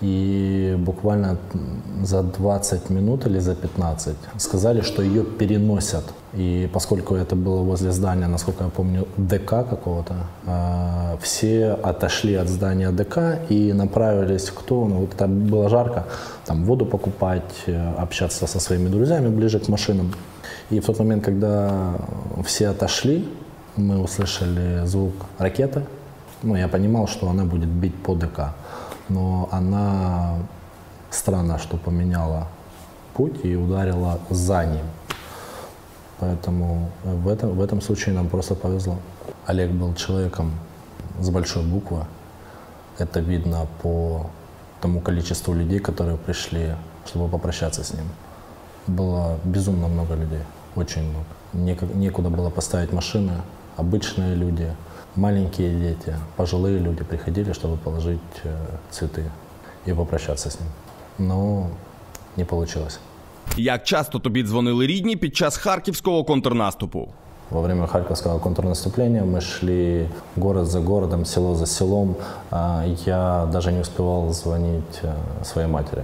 И 0.00 0.76
буквально 0.78 1.36
за 2.02 2.22
20 2.22 2.90
минут 2.90 3.26
или 3.26 3.38
за 3.38 3.54
15 3.54 4.16
сказали, 4.38 4.80
что 4.80 5.02
ее 5.02 5.24
переносят. 5.24 6.04
И 6.32 6.70
поскольку 6.72 7.14
это 7.14 7.36
было 7.36 7.62
возле 7.62 7.92
здания, 7.92 8.28
насколько 8.28 8.64
я 8.64 8.70
помню, 8.70 9.06
ДК 9.16 9.48
какого-то, 9.68 10.14
а, 10.46 11.18
все 11.20 11.72
отошли 11.82 12.34
от 12.34 12.48
здания 12.48 12.90
ДК 12.92 13.40
и 13.50 13.72
направились 13.72 14.50
кто, 14.50 14.86
ну 14.86 15.00
вот 15.00 15.14
это 15.14 15.26
было 15.26 15.68
жарко, 15.68 16.06
там 16.46 16.64
воду 16.64 16.86
покупать, 16.86 17.64
э, 17.66 17.94
общаться 17.98 18.46
со 18.46 18.60
своими 18.60 18.88
друзьями 18.88 19.28
ближе 19.28 19.58
к 19.58 19.68
машинам. 19.68 20.14
И 20.70 20.80
в 20.80 20.86
тот 20.86 20.98
момент, 20.98 21.24
когда 21.24 21.94
все 22.44 22.68
отошли, 22.68 23.28
мы 23.76 23.98
услышали 23.98 24.86
звук 24.86 25.14
ракеты. 25.38 25.82
Ну, 26.42 26.56
я 26.56 26.68
понимал, 26.68 27.06
что 27.06 27.28
она 27.28 27.44
будет 27.44 27.68
бить 27.68 27.94
по 27.94 28.14
ДК. 28.14 28.54
Но 29.10 29.48
она 29.52 30.38
странно, 31.10 31.58
что 31.58 31.76
поменяла 31.76 32.46
путь 33.14 33.44
и 33.44 33.56
ударила 33.56 34.18
за 34.30 34.64
ним. 34.64 34.86
Поэтому 36.20 36.90
в 37.04 37.28
этом, 37.28 37.50
в 37.50 37.60
этом 37.60 37.80
случае 37.80 38.14
нам 38.14 38.28
просто 38.28 38.54
повезло. 38.54 38.96
Олег 39.46 39.70
был 39.70 39.94
человеком 39.94 40.52
с 41.20 41.28
большой 41.30 41.64
буквы. 41.64 42.06
Это 42.98 43.20
видно 43.20 43.66
по 43.82 44.26
тому 44.80 45.00
количеству 45.00 45.54
людей, 45.54 45.80
которые 45.80 46.16
пришли, 46.16 46.74
чтобы 47.06 47.28
попрощаться 47.28 47.82
с 47.82 47.92
ним. 47.92 48.04
Было 48.86 49.38
безумно 49.44 49.88
много 49.88 50.14
людей, 50.14 50.42
очень 50.76 51.02
много. 51.10 51.26
Некуда 51.94 52.30
было 52.30 52.50
поставить 52.50 52.92
машины. 52.92 53.32
Обычные 53.76 54.34
люди, 54.34 54.74
маленькие 55.15 55.69
дети, 55.79 56.15
пожилые 56.35 56.79
люди 56.79 57.03
приходили, 57.03 57.53
чтобы 57.53 57.77
положить 57.77 58.19
э, 58.43 58.55
цветы 58.91 59.23
и 59.85 59.93
попрощаться 59.93 60.49
с 60.49 60.59
ним. 60.59 60.69
Но 61.17 61.69
не 62.37 62.45
получилось. 62.45 62.99
Як 63.57 63.83
часто 63.83 64.19
тобі 64.19 64.43
дзвонили 64.43 64.87
рідні 64.87 65.15
під 65.15 65.35
час 65.35 65.57
харківського 65.57 66.23
контрнаступу? 66.23 67.07
Во 67.51 67.61
время 67.61 67.85
Харьковского 67.87 68.39
контрнаступления 68.39 69.23
мы 69.23 69.39
шли 69.39 70.09
город 70.35 70.67
за 70.67 70.79
городом, 70.79 71.25
село 71.25 71.55
за 71.55 71.65
селом. 71.67 72.15
А, 72.51 72.83
Я 73.05 73.47
даже 73.51 73.71
не 73.71 73.79
успевал 73.81 74.33
звонить 74.33 74.99
э, 75.03 75.13
своей 75.43 75.67
матери, 75.67 76.03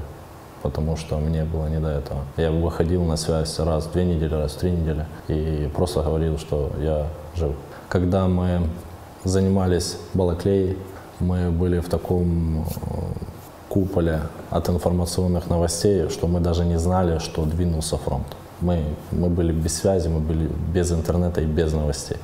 потому 0.62 0.98
что 0.98 1.18
мне 1.18 1.44
было 1.44 1.68
не 1.68 1.80
до 1.80 1.88
этого. 1.88 2.20
Я 2.38 2.52
выходил 2.52 3.04
на 3.06 3.18
связь 3.18 3.60
раз 3.60 3.86
в 3.86 3.92
две 3.92 4.06
недели, 4.06 4.36
раз 4.36 4.52
в 4.54 4.60
три 4.60 4.72
недели 4.72 5.06
и 5.30 5.68
просто 5.76 6.04
говорил, 6.04 6.38
что 6.38 6.70
я 6.80 7.08
жив. 7.36 7.52
Когда 7.90 8.28
мы 8.28 8.62
занимались 9.27 9.97
Балаклеей, 10.15 10.77
мы 11.21 11.51
были 11.51 11.81
в 11.81 11.89
таком 11.89 12.61
э, 12.61 12.65
куполе 13.69 14.21
от 14.51 14.69
информационных 14.69 15.51
новостей, 15.51 16.09
что 16.11 16.27
мы 16.27 16.41
даже 16.41 16.65
не 16.65 16.79
знали, 16.79 17.19
что 17.19 17.45
двинулся 17.45 17.97
фронт. 17.97 18.27
Мы, 18.61 18.85
мы 19.13 19.29
были 19.29 19.53
без 19.53 19.75
связи, 19.75 20.09
мы 20.09 20.21
были 20.21 20.51
без 20.75 20.93
интернета 20.93 21.41
и 21.41 21.47
без 21.47 21.73
новостей. 21.73 22.19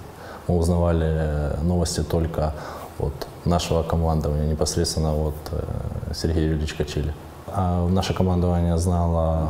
Мы 0.49 0.56
узнавали 0.56 1.06
э, 1.06 1.56
новости 1.62 2.02
только 2.02 2.54
от 2.99 3.12
нашего 3.44 3.82
командования, 3.82 4.50
непосредственно 4.50 5.14
от 5.14 5.35
э, 5.50 6.14
Сергея 6.14 6.49
Юрьевича 6.49 6.85
Чили. 6.85 7.12
А 7.47 7.87
наше 7.88 8.14
командование 8.14 8.78
знало 8.78 9.49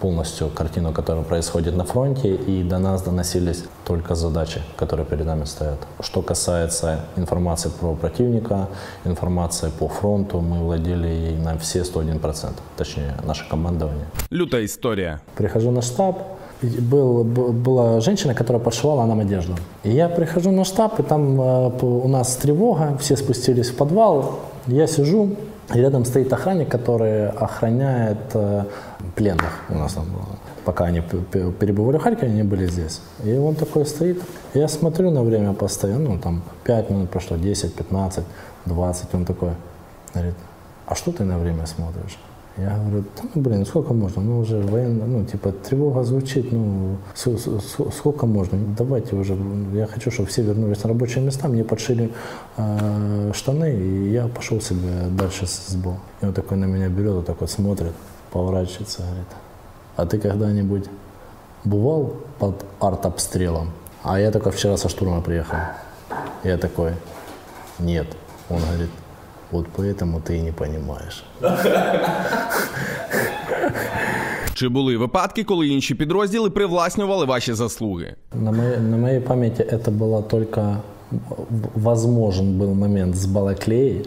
полностью 0.00 0.48
картину, 0.48 0.92
которая 0.92 1.24
происходит 1.24 1.76
на 1.76 1.84
фронте, 1.84 2.34
и 2.34 2.62
до 2.62 2.78
нас 2.78 3.02
доносились 3.02 3.64
только 3.84 4.14
задачи, 4.14 4.60
которые 4.76 5.06
перед 5.06 5.26
нами 5.26 5.44
стоят. 5.44 5.78
Что 6.00 6.22
касается 6.22 7.00
информации 7.16 7.70
про 7.80 7.94
противника, 7.94 8.68
информации 9.04 9.70
по 9.78 9.88
фронту, 9.88 10.40
мы 10.40 10.64
владели 10.64 11.08
ей 11.08 11.38
на 11.38 11.56
все 11.58 11.80
101%, 11.80 12.52
точнее, 12.76 13.14
наше 13.26 13.48
командование. 13.50 14.06
Люта 14.32 14.58
історія. 14.58 15.20
Прихожу 15.34 15.70
на 15.70 15.82
штаб, 15.82 16.16
был, 16.62 17.24
была 17.24 18.00
женщина, 18.00 18.34
которая 18.34 18.62
подшивала 18.62 19.06
нам 19.06 19.20
одежду. 19.20 19.54
И 19.84 19.90
я 19.90 20.08
прихожу 20.08 20.50
на 20.50 20.64
штаб, 20.64 21.00
и 21.00 21.02
там 21.02 21.40
э, 21.40 21.70
у 21.82 22.08
нас 22.08 22.36
тревога, 22.36 22.96
все 23.00 23.16
спустились 23.16 23.70
в 23.70 23.76
подвал, 23.76 24.38
я 24.66 24.86
сижу, 24.86 25.28
и 25.74 25.78
рядом 25.78 26.04
стоит 26.04 26.32
охранник, 26.32 26.68
который 26.68 27.28
охраняет 27.28 28.18
э, 28.34 28.64
пленных 29.16 29.52
у 29.68 29.74
нас 29.74 29.94
там 29.94 30.04
было. 30.06 30.26
Пока 30.64 30.84
они 30.84 31.00
перебывали 31.00 31.98
в 31.98 32.02
Харькове, 32.02 32.32
они 32.32 32.42
были 32.42 32.66
здесь. 32.66 33.00
И 33.24 33.32
он 33.32 33.54
такой 33.54 33.86
стоит, 33.86 34.22
я 34.54 34.68
смотрю 34.68 35.10
на 35.10 35.22
время 35.22 35.52
постоянно, 35.52 36.10
ну 36.10 36.18
там 36.18 36.42
5 36.64 36.90
минут 36.90 37.10
прошло, 37.10 37.36
10, 37.36 37.74
15, 37.74 38.24
20, 38.66 39.14
он 39.14 39.24
такой 39.24 39.50
говорит, 40.14 40.34
а 40.86 40.94
что 40.94 41.12
ты 41.12 41.24
на 41.24 41.38
время 41.38 41.66
смотришь? 41.66 42.18
Я 42.56 42.76
говорю, 42.76 43.04
да, 43.16 43.22
ну, 43.34 43.42
блин, 43.42 43.64
сколько 43.64 43.94
можно? 43.94 44.22
Ну, 44.22 44.40
уже 44.40 44.58
военно, 44.58 45.06
ну, 45.06 45.24
типа, 45.24 45.52
тревога 45.52 46.02
звучит, 46.02 46.52
ну, 46.52 46.98
сколько 47.14 48.26
можно? 48.26 48.58
Давайте 48.76 49.16
уже, 49.16 49.36
я 49.72 49.86
хочу, 49.86 50.10
чтобы 50.10 50.28
все 50.28 50.42
вернулись 50.42 50.82
на 50.82 50.88
рабочие 50.88 51.24
места, 51.24 51.48
мне 51.48 51.64
подшили 51.64 52.10
э, 52.56 53.32
штаны, 53.34 53.72
и 53.72 54.10
я 54.10 54.26
пошел 54.26 54.60
себе 54.60 55.08
дальше 55.10 55.46
с 55.46 55.68
СБО. 55.68 55.96
И 56.22 56.26
он 56.26 56.32
такой 56.32 56.58
на 56.58 56.64
меня 56.66 56.88
берет, 56.88 57.14
вот 57.14 57.26
так 57.26 57.40
вот 57.40 57.50
смотрит, 57.50 57.92
поворачивается, 58.31 59.01
говорит, 59.03 59.27
а 59.95 60.05
ты 60.05 60.17
когда-нибудь 60.17 60.85
бывал 61.63 62.13
под 62.39 62.65
артобстрелом? 62.79 63.71
А 64.03 64.19
я 64.19 64.31
только 64.31 64.51
вчера 64.51 64.77
со 64.77 64.89
штурма 64.89 65.21
приехал. 65.21 65.57
Я 66.43 66.57
такой, 66.57 66.91
нет. 67.79 68.07
Он 68.49 68.57
говорит, 68.59 68.89
вот 69.51 69.65
поэтому 69.75 70.19
ты 70.21 70.37
и 70.37 70.41
не 70.41 70.51
понимаешь. 70.51 71.23
Чи 74.53 74.67
були 74.69 74.97
випадки, 74.97 75.43
коли 75.43 75.67
інші 75.67 75.95
підрозділи 75.95 76.49
привласнювали 76.49 77.25
ваші 77.25 77.53
заслуги? 77.53 78.15
На 78.33 78.51
моей, 78.51 78.77
на 78.77 78.97
моей 78.97 79.19
памяти 79.19 79.63
это 79.63 79.91
было 79.91 80.23
только 80.23 80.77
в- 81.11 81.83
возможен 81.83 82.59
был 82.59 82.73
момент 82.73 83.15
с 83.15 83.25
Балаклеей, 83.25 84.05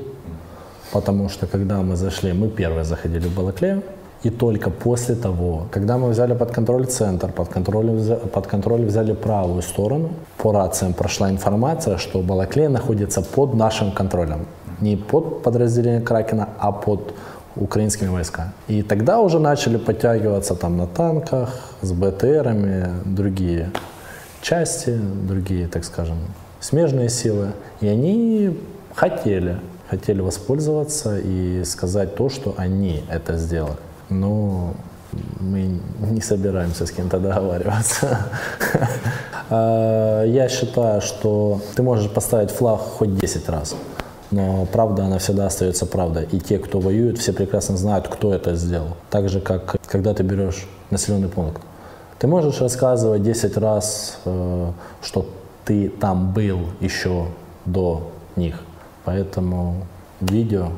потому 0.93 1.29
что 1.29 1.47
когда 1.47 1.75
мы 1.83 1.97
зашли, 1.97 2.33
мы 2.33 2.49
первые 2.49 2.85
заходили 2.85 3.29
в 3.29 3.37
Балаклею, 3.37 3.83
и 4.24 4.30
только 4.30 4.70
после 4.70 5.16
того, 5.16 5.68
когда 5.72 5.98
мы 5.98 6.10
взяли 6.10 6.34
под 6.34 6.52
контроль 6.52 6.86
центр, 6.86 7.32
под 7.32 7.50
контроль, 7.50 8.18
под 8.34 8.48
контроль 8.48 8.86
взяли 8.86 9.14
правую 9.14 9.62
сторону, 9.62 10.10
по 10.38 10.54
рациям 10.54 10.94
прошла 10.94 11.30
информация, 11.30 11.98
что 11.98 12.22
Балаклея 12.22 12.70
находится 12.70 13.22
под 13.22 13.54
нашим 13.54 13.92
контролем. 13.92 14.46
Не 14.80 14.96
под 14.96 15.44
подразделением 15.44 16.04
Кракена, 16.04 16.50
а 16.58 16.72
под 16.72 17.14
украинскими 17.56 18.08
войсками. 18.08 18.52
И 18.68 18.82
тогда 18.82 19.20
уже 19.20 19.40
начали 19.40 19.78
подтягиваться 19.78 20.56
там 20.56 20.78
на 20.78 20.88
танках, 20.88 21.50
с 21.82 21.92
БТРами, 21.92 22.88
другие 23.06 23.72
части, 24.42 25.00
другие, 25.28 25.68
так 25.68 25.84
скажем, 25.84 26.18
смежные 26.62 27.10
силы. 27.10 27.52
И 27.82 27.88
они 27.88 28.58
хотели, 28.96 29.58
хотели 29.90 30.22
воспользоваться 30.22 31.20
и 31.20 31.64
сказать 31.66 32.16
то, 32.16 32.30
что 32.30 32.56
они 32.58 33.04
это 33.10 33.38
сделали. 33.38 33.78
Но 34.14 34.74
мы 35.40 35.80
не 36.12 36.22
собираемся 36.22 36.86
с 36.86 36.92
кем-то 36.92 37.20
договариваться. 37.20 38.28
А, 39.50 40.24
Я 40.24 40.50
считаю, 40.50 41.02
что 41.02 41.60
ты 41.76 41.84
можешь 41.84 42.10
поставить 42.10 42.50
флаг 42.50 42.80
хоть 42.80 43.16
10 43.20 43.50
раз, 43.50 43.76
но 44.32 44.66
правда, 44.66 45.06
она 45.06 45.18
всегда 45.18 45.46
остается 45.46 45.86
правдой. 45.86 46.28
И 46.32 46.40
те, 46.40 46.58
кто 46.58 46.80
воюет, 46.80 47.20
все 47.20 47.34
прекрасно 47.34 47.78
знают, 47.78 48.08
кто 48.08 48.34
это 48.34 48.56
сделал. 48.56 48.96
Так 49.12 49.30
же, 49.30 49.42
как 49.42 49.76
когда 49.86 50.14
ты 50.14 50.24
берешь 50.24 50.66
населенный 50.90 51.28
пункт. 51.28 51.62
Ты 52.20 52.28
можешь 52.28 52.62
рассказывать 52.62 53.22
10 53.22 53.58
раз, 53.58 54.18
э, 54.26 54.72
что 55.04 55.26
ты 55.66 55.90
там 55.90 56.32
был 56.34 56.60
еще 56.80 57.26
до 57.66 58.12
них. 58.36 58.56
Поэтому 59.04 59.86
видео, 60.22 60.70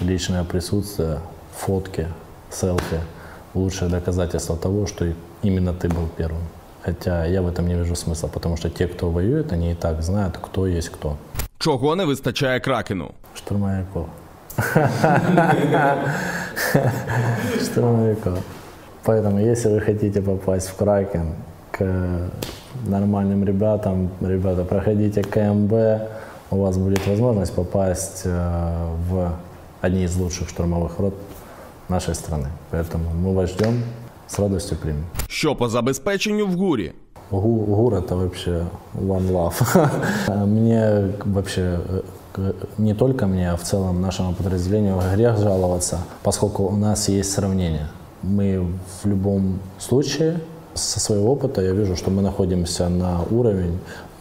личное 0.00 0.44
присутствие, 0.44 1.18
фотки, 1.54 2.06
селфи– 2.52 3.00
лучшее 3.54 3.90
доказательство 3.90 4.56
того, 4.56 4.86
что 4.86 5.06
именно 5.42 5.72
ты 5.72 5.88
был 5.88 6.08
первым. 6.16 6.42
Хотя 6.82 7.26
я 7.26 7.42
в 7.42 7.48
этом 7.48 7.68
не 7.68 7.74
вижу 7.74 7.94
смысла, 7.94 8.28
потому 8.28 8.56
что 8.56 8.70
те, 8.70 8.86
кто 8.86 9.10
воюет, 9.10 9.52
они 9.52 9.72
и 9.72 9.74
так 9.74 10.02
знают, 10.02 10.38
кто 10.42 10.66
есть 10.66 10.88
кто. 10.88 11.16
Чого 11.58 11.96
не 11.96 12.06
вистачає 12.06 12.60
кракену? 12.60 13.10
Штурмовиков. 13.34 14.06
Штурмовиков. 17.62 18.38
Поэтому, 19.04 19.38
если 19.38 19.68
вы 19.68 19.80
хотите 19.80 20.20
попасть 20.22 20.68
в 20.68 20.76
Кракен 20.76 21.34
к 21.70 21.84
нормальным 22.86 23.44
ребятам, 23.44 24.10
ребята, 24.20 24.64
проходите 24.64 25.22
КМБ, 25.22 25.72
у 26.50 26.56
вас 26.56 26.76
будет 26.76 27.06
возможность 27.06 27.54
попасть 27.54 28.22
э, 28.24 28.86
в 29.08 29.32
одни 29.80 30.04
из 30.04 30.16
лучших 30.16 30.48
штурмовых 30.48 30.98
рот 30.98 31.14
нашей 31.88 32.14
страны. 32.14 32.48
Поэтому 32.70 33.04
мы 33.14 33.34
вас 33.34 33.50
ждем, 33.50 33.82
с 34.28 34.38
радостью 34.38 34.76
примем. 34.82 35.04
Що 35.28 35.54
по 35.56 35.68
забезпеченню 35.68 36.46
в 36.46 36.56
гурі? 36.56 36.92
Гу- 37.30 37.64
ГУР 37.66 37.94
это 37.94 38.14
вообще 38.16 38.66
one 38.94 39.32
love. 39.32 39.88
Мне 40.46 41.08
вообще 41.24 41.78
э, 42.36 42.52
не 42.78 42.94
только 42.94 43.26
мне, 43.26 43.52
а 43.52 43.56
в 43.56 43.62
целом 43.62 44.00
нашему 44.00 44.34
подразделению 44.34 45.00
грех 45.14 45.38
жаловаться, 45.38 45.98
поскольку 46.22 46.62
у 46.64 46.76
нас 46.76 47.08
есть 47.08 47.32
сравнение. 47.32 47.86
Мы 48.22 48.66
в 49.02 49.08
любом 49.08 49.58
случае, 49.78 50.40
со 50.74 51.00
своего 51.00 51.32
опыта, 51.32 51.62
я 51.62 51.72
вижу, 51.72 51.96
что 51.96 52.10
мы 52.10 52.22
находимся 52.22 52.88
на 52.88 53.22
уровень, 53.30 53.78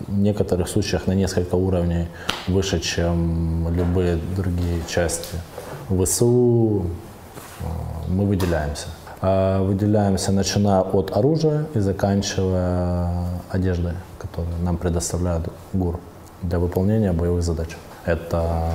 в 0.07 0.17
некоторых 0.17 0.67
случаях 0.69 1.07
на 1.07 1.15
несколько 1.15 1.55
уровней 1.55 2.07
выше, 2.47 2.79
чем 2.79 3.67
любые 3.75 4.17
другие 4.35 4.81
части 4.87 5.35
ВСУ, 5.89 6.85
мы 8.07 8.25
выделяемся. 8.25 8.87
А 9.21 9.61
Выделяемся, 9.61 10.31
начиная 10.31 10.81
от 10.81 11.15
оружия 11.15 11.65
и 11.75 11.79
заканчивая 11.79 13.25
одеждой, 13.49 13.93
которую 14.17 14.57
нам 14.63 14.77
предоставляет 14.77 15.43
ГУР 15.73 15.99
для 16.41 16.57
выполнения 16.57 17.11
боевых 17.11 17.43
задач. 17.43 17.69
Это, 18.05 18.71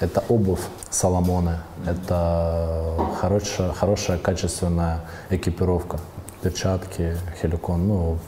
это 0.00 0.22
обувь 0.28 0.60
Соломоны, 0.90 1.58
это 1.86 2.94
хорошая, 3.20 3.72
хорошая 3.72 4.18
качественная 4.18 5.00
экипировка, 5.30 5.98
перчатки, 6.42 7.16
хеликон, 7.40 7.88
ну, 7.88 8.18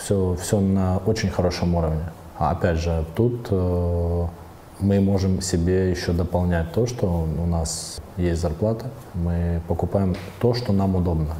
все, 0.00 0.36
все 0.40 0.60
на 0.60 0.98
очень 0.98 1.30
хорошем 1.30 1.74
уровне. 1.74 2.04
А 2.38 2.52
опять 2.52 2.78
же, 2.78 3.04
тут 3.14 3.48
э, 3.50 4.26
мы 4.80 5.00
можем 5.00 5.40
себе 5.40 5.90
еще 5.90 6.12
дополнять 6.12 6.72
то, 6.72 6.86
что 6.86 7.06
у 7.06 7.46
нас 7.46 7.98
есть 8.16 8.40
зарплата. 8.40 8.86
Мы 9.14 9.60
покупаем 9.68 10.14
то, 10.40 10.54
что 10.54 10.72
нам 10.72 10.96
удобно. 10.96 11.34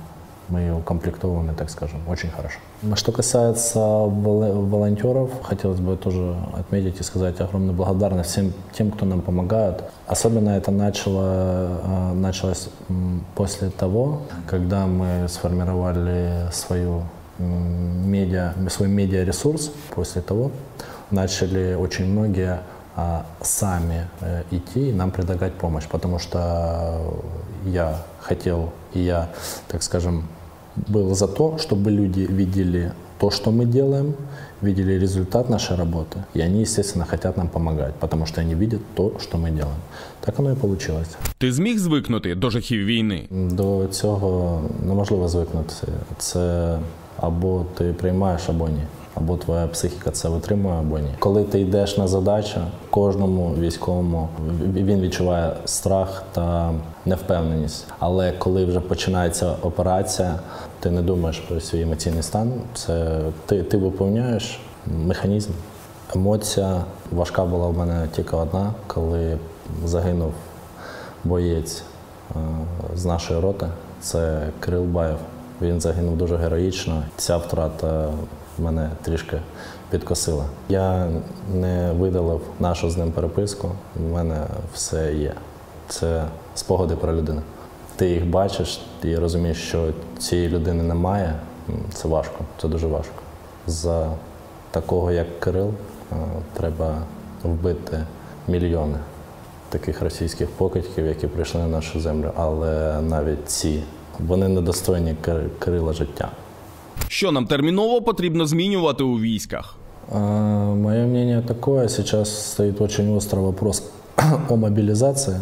Мы 0.48 0.72
укомплектованы, 0.72 1.54
так 1.54 1.70
скажем, 1.70 1.98
очень 2.06 2.30
хорошо. 2.30 2.58
Что 2.94 3.10
касается 3.10 3.80
вол- 3.80 4.64
волонтеров, 4.66 5.30
хотелось 5.42 5.80
бы 5.80 5.96
тоже 5.96 6.36
отметить 6.56 7.00
и 7.00 7.02
сказать 7.02 7.40
огромную 7.40 7.74
благодарность 7.74 8.30
всем 8.30 8.52
тем, 8.72 8.92
кто 8.92 9.06
нам 9.06 9.22
помогает. 9.22 9.82
Особенно 10.06 10.50
это 10.50 10.70
начало, 10.70 11.80
э, 11.82 12.12
началось 12.14 12.68
после 13.34 13.70
того, 13.70 14.20
когда 14.46 14.86
мы 14.86 15.26
сформировали 15.28 16.48
свою 16.52 17.02
медиа, 17.38 18.52
свой 18.70 18.88
медиаресурс. 18.88 19.72
После 19.94 20.22
того 20.22 20.52
начали 21.10 21.74
очень 21.74 22.06
многие 22.06 22.60
сами 23.41 24.07
э, 24.21 24.43
идти 24.51 24.89
и 24.89 24.93
нам 24.93 25.11
предлагать 25.11 25.53
помощь, 25.53 25.87
потому 25.87 26.19
что 26.19 27.13
я 27.65 27.95
хотел 28.19 28.69
и 28.93 28.99
я, 28.99 29.29
так 29.67 29.83
скажем, 29.83 30.23
был 30.75 31.15
за 31.15 31.27
то, 31.27 31.57
чтобы 31.57 31.91
люди 31.91 32.27
видели 32.29 32.91
то, 33.19 33.29
что 33.29 33.51
мы 33.51 33.65
делаем, 33.65 34.15
видели 34.61 34.99
результат 34.99 35.49
нашей 35.49 35.77
работы, 35.77 36.23
и 36.33 36.41
они, 36.41 36.61
естественно, 36.61 37.05
хотят 37.05 37.37
нам 37.37 37.47
помогать, 37.47 37.93
потому 37.95 38.25
что 38.25 38.41
они 38.41 38.55
видят 38.55 38.81
то, 38.95 39.11
что 39.19 39.37
мы 39.37 39.51
делаем. 39.51 39.79
Так 40.19 40.39
оно 40.39 40.51
і 40.51 40.55
получилось. 40.55 41.07
Ти 41.37 41.51
зміг 41.53 41.79
звикнути 41.79 42.35
до 42.35 42.49
жахів 42.49 42.85
війни? 42.85 43.27
До 43.31 43.87
цього 43.91 44.61
неможливо 44.85 45.27
звикнути. 45.27 45.73
Це 46.17 46.79
або 47.17 47.65
ти 47.77 47.93
приймаєш, 47.93 48.49
або 48.49 48.69
ні. 48.69 48.81
Або 49.16 49.36
твоя 49.36 49.66
психіка 49.66 50.10
це 50.10 50.28
витримує, 50.28 50.74
або 50.78 50.98
ні. 50.98 51.08
Коли 51.18 51.44
ти 51.44 51.60
йдеш 51.60 51.98
на 51.98 52.08
задачу, 52.08 52.60
кожному 52.90 53.54
військовому 53.58 54.28
він 54.74 55.00
відчуває 55.00 55.52
страх 55.64 56.24
та 56.32 56.72
невпевненість. 57.06 57.86
Але 57.98 58.32
коли 58.32 58.64
вже 58.64 58.80
починається 58.80 59.54
операція, 59.62 60.38
ти 60.80 60.90
не 60.90 61.02
думаєш 61.02 61.38
про 61.38 61.60
свій 61.60 61.82
емоційний 61.82 62.22
стан. 62.22 62.52
Це 62.74 63.20
ти, 63.46 63.62
ти 63.62 63.76
виповняєш 63.76 64.60
механізм. 64.86 65.50
Емоція 66.14 66.84
важка 67.12 67.44
була 67.44 67.66
в 67.66 67.78
мене 67.78 68.08
тільки 68.16 68.36
одна, 68.36 68.74
коли 68.86 69.38
загинув 69.84 70.32
боєць 71.24 71.82
е, 72.30 72.38
з 72.96 73.04
нашої 73.04 73.40
роти. 73.40 73.66
Це 74.00 74.48
Кирил 74.60 74.82
Баєв. 74.82 75.18
Він 75.62 75.80
загинув 75.80 76.16
дуже 76.16 76.36
героїчно. 76.36 77.02
Ця 77.16 77.36
втрата 77.36 78.08
мене 78.62 78.90
трішки 79.02 79.40
підкосила. 79.90 80.44
Я 80.68 81.08
не 81.54 81.92
видалив 81.92 82.40
нашу 82.60 82.90
з 82.90 82.96
ним 82.96 83.12
переписку. 83.12 83.70
У 83.96 84.14
мене 84.14 84.40
все 84.74 85.14
є. 85.14 85.32
Це 85.88 86.24
спогади 86.54 86.96
про 86.96 87.14
людину. 87.16 87.42
Ти 87.96 88.08
їх 88.08 88.26
бачиш 88.26 88.80
і 89.02 89.16
розумієш, 89.16 89.62
що 89.68 89.88
цієї 90.18 90.48
людини 90.48 90.82
немає. 90.82 91.34
Це 91.94 92.08
важко, 92.08 92.44
це 92.62 92.68
дуже 92.68 92.86
важко. 92.86 93.14
За 93.66 94.10
такого, 94.70 95.12
як 95.12 95.40
Кирил, 95.40 95.68
е, 95.68 96.16
треба 96.52 96.94
вбити 97.44 97.98
мільйони 98.48 98.98
таких 99.68 100.02
російських 100.02 100.50
покидьків, 100.50 101.06
які 101.06 101.26
прийшли 101.26 101.60
на 101.60 101.66
нашу 101.68 102.00
землю, 102.00 102.30
але 102.36 103.00
навіть 103.02 103.50
ці 103.50 103.82
вони 104.18 104.48
недостойні 104.48 105.16
Кир- 105.24 105.48
Кирила 105.58 105.92
життя. 105.92 106.28
Що 107.07 107.31
нам 107.31 107.45
терміново 107.45 108.01
потрібно 108.01 108.45
змінювати 108.45 109.03
у 109.03 109.19
військах? 109.19 109.75
А, 110.11 110.17
Мое 110.75 111.05
мнение 111.05 111.41
такое, 111.41 111.89
сейчас 111.89 112.51
стоит 112.51 112.81
очень 112.81 113.15
острый 113.15 113.41
вопрос 113.41 113.83
о 114.49 114.55
мобилизации. 114.55 115.39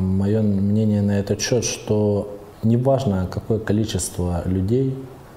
Мое 0.00 0.42
мнение 0.42 1.02
на 1.02 1.12
этот 1.12 1.40
счет, 1.40 1.64
что 1.64 2.26
не 2.62 2.76
важно, 2.76 3.26
какое 3.30 3.58
количество 3.58 4.42
людей 4.46 4.94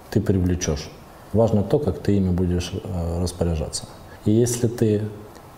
ты 0.10 0.22
привлечешь. 0.22 0.90
Важно 1.34 1.64
то, 1.64 1.80
как 1.80 2.00
ты 2.00 2.18
ими 2.18 2.32
будешь 2.32 2.72
э, 2.74 3.22
распоряжаться. 3.22 3.84
И 4.26 4.32
если 4.32 4.68
ты 4.68 5.02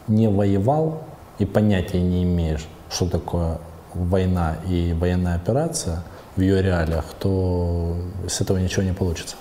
не 0.07 0.29
воевал 0.29 1.01
и 1.39 1.45
понятия 1.45 2.01
не 2.01 2.23
имеешь, 2.23 2.65
что 2.89 3.09
такое 3.09 3.57
война 3.93 4.55
и 4.69 4.93
военная 4.99 5.35
операция, 5.35 6.03
в 6.37 6.41
ее 6.41 6.61
реалиях, 6.61 7.05
то 7.19 7.97
с 8.27 8.41
этого 8.41 8.59
ничего 8.59 8.83
не 8.83 8.93
получится. 8.93 9.35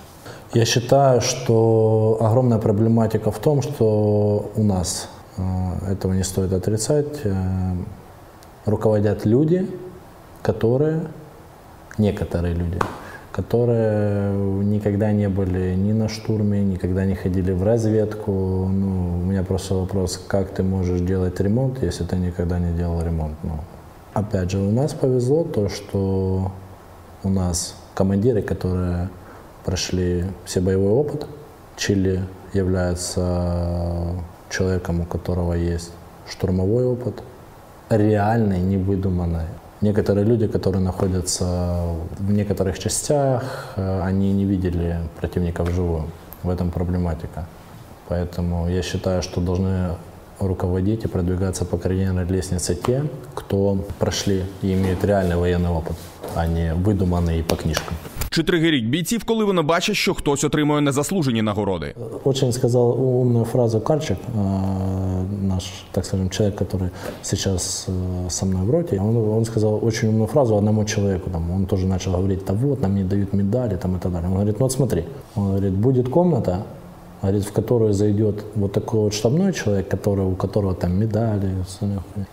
Я 0.54 0.66
считаю, 0.66 1.22
что 1.22 2.18
огромная 2.20 2.58
проблематика 2.58 3.30
в 3.30 3.38
том, 3.38 3.62
что 3.62 4.50
у 4.54 4.62
нас, 4.62 5.08
э, 5.38 5.92
этого 5.92 6.12
не 6.12 6.24
стоит 6.24 6.52
отрицать, 6.52 7.24
э, 7.24 7.32
руководят 8.66 9.24
люди, 9.24 9.66
которые, 10.42 11.06
некоторые 11.96 12.54
люди, 12.54 12.78
которые 13.32 14.34
никогда 14.64 15.10
не 15.12 15.30
были 15.30 15.74
ни 15.74 15.92
на 15.92 16.10
штурме, 16.10 16.62
никогда 16.62 17.06
не 17.06 17.14
ходили 17.14 17.52
в 17.52 17.62
разведку. 17.62 18.30
Ну, 18.30 19.20
у 19.22 19.24
меня 19.24 19.44
просто 19.44 19.74
вопрос, 19.74 20.22
как 20.28 20.50
ты 20.50 20.62
можешь 20.62 21.00
делать 21.00 21.40
ремонт, 21.40 21.82
если 21.82 22.04
ты 22.04 22.16
никогда 22.16 22.58
не 22.58 22.76
делал 22.76 23.00
ремонт. 23.00 23.38
Ну, 23.42 23.52
опять 24.12 24.50
же, 24.50 24.58
у 24.58 24.70
нас 24.70 24.92
повезло 24.92 25.44
то, 25.44 25.70
что 25.70 26.52
у 27.22 27.28
нас 27.30 27.74
командиры, 27.94 28.42
которые 28.42 29.08
прошли 29.64 30.24
все 30.44 30.60
боевой 30.60 30.92
опыт. 30.92 31.26
Чили 31.76 32.20
является 32.52 34.14
человеком, 34.50 35.00
у 35.00 35.04
которого 35.04 35.54
есть 35.54 35.90
штурмовой 36.28 36.84
опыт, 36.84 37.22
реальный, 37.88 38.60
невыдуманный. 38.60 39.46
Некоторые 39.80 40.24
люди, 40.24 40.46
которые 40.46 40.82
находятся 40.82 41.84
в 42.18 42.32
некоторых 42.32 42.78
частях, 42.78 43.72
э, 43.76 44.02
они 44.02 44.32
не 44.32 44.44
видели 44.44 45.00
противника 45.20 45.64
вживую. 45.64 46.04
В 46.42 46.50
этом 46.50 46.70
проблематика. 46.70 47.46
Поэтому 48.08 48.68
я 48.68 48.82
считаю, 48.82 49.22
что 49.22 49.40
должны 49.40 49.96
руководить 50.38 51.04
и 51.04 51.08
продвигаться 51.08 51.64
по 51.64 51.78
карьерной 51.78 52.24
лестнице 52.24 52.74
те, 52.74 53.04
кто 53.34 53.78
прошли 53.98 54.44
и 54.62 54.72
имеют 54.74 55.04
реальный 55.04 55.36
военный 55.36 55.70
опыт, 55.70 55.96
а 56.35 56.47
не 56.47 56.73
выдуманный 56.73 57.43
по 57.43 57.55
книжкам. 57.55 57.95
Чи 58.29 58.43
тригеріть 58.43 58.85
бійців, 58.85 59.23
коли 59.23 59.45
вони 59.45 59.61
бачать, 59.61 59.95
що 59.95 60.13
хтось 60.13 60.43
отримує 60.43 60.81
незаслужені 60.81 61.41
нагороди? 61.41 61.95
Очень 62.23 62.51
сказал 62.51 62.91
умную 62.99 63.45
фразу 63.45 63.81
Карчик, 63.81 64.17
э, 64.17 65.47
наш, 65.47 65.63
так 65.91 66.05
скажем, 66.05 66.29
человек, 66.29 66.55
который 66.55 66.89
сейчас 67.23 67.87
э, 67.89 68.29
со 68.29 68.45
мной 68.45 68.61
в 68.65 68.69
роте. 68.69 68.99
Он, 68.99 69.17
он 69.17 69.45
сказал 69.45 69.79
очень 69.85 70.09
умную 70.09 70.27
фразу 70.27 70.55
одному 70.55 70.85
человеку. 70.85 71.29
Там, 71.29 71.51
он 71.51 71.65
тоже 71.65 71.87
начал 71.87 72.11
говорить, 72.11 72.45
да 72.47 72.53
вот, 72.53 72.81
нам 72.81 72.95
не 72.95 73.03
дают 73.03 73.33
медали 73.33 73.77
там, 73.77 73.95
и 73.95 73.99
так 73.99 74.11
далее. 74.11 74.27
Он 74.29 74.35
говорит, 74.35 74.59
ну 74.59 74.65
вот 74.65 74.71
смотри, 74.71 75.03
он 75.35 75.47
говорит, 75.47 75.73
будет 75.73 76.09
комната, 76.09 76.63
говорит, 77.21 77.43
в 77.43 77.51
которую 77.51 77.93
зайдет 77.93 78.35
вот 78.55 78.71
такой 78.71 78.99
вот 78.99 79.13
штабной 79.13 79.53
человек, 79.53 79.87
который, 79.87 80.25
у 80.25 80.35
которого 80.35 80.75
там 80.75 80.99
медали, 80.99 81.49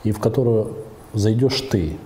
и 0.04 0.12
в 0.12 0.18
которую 0.18 0.66
зайдешь 1.14 1.61
ты. 1.70 1.96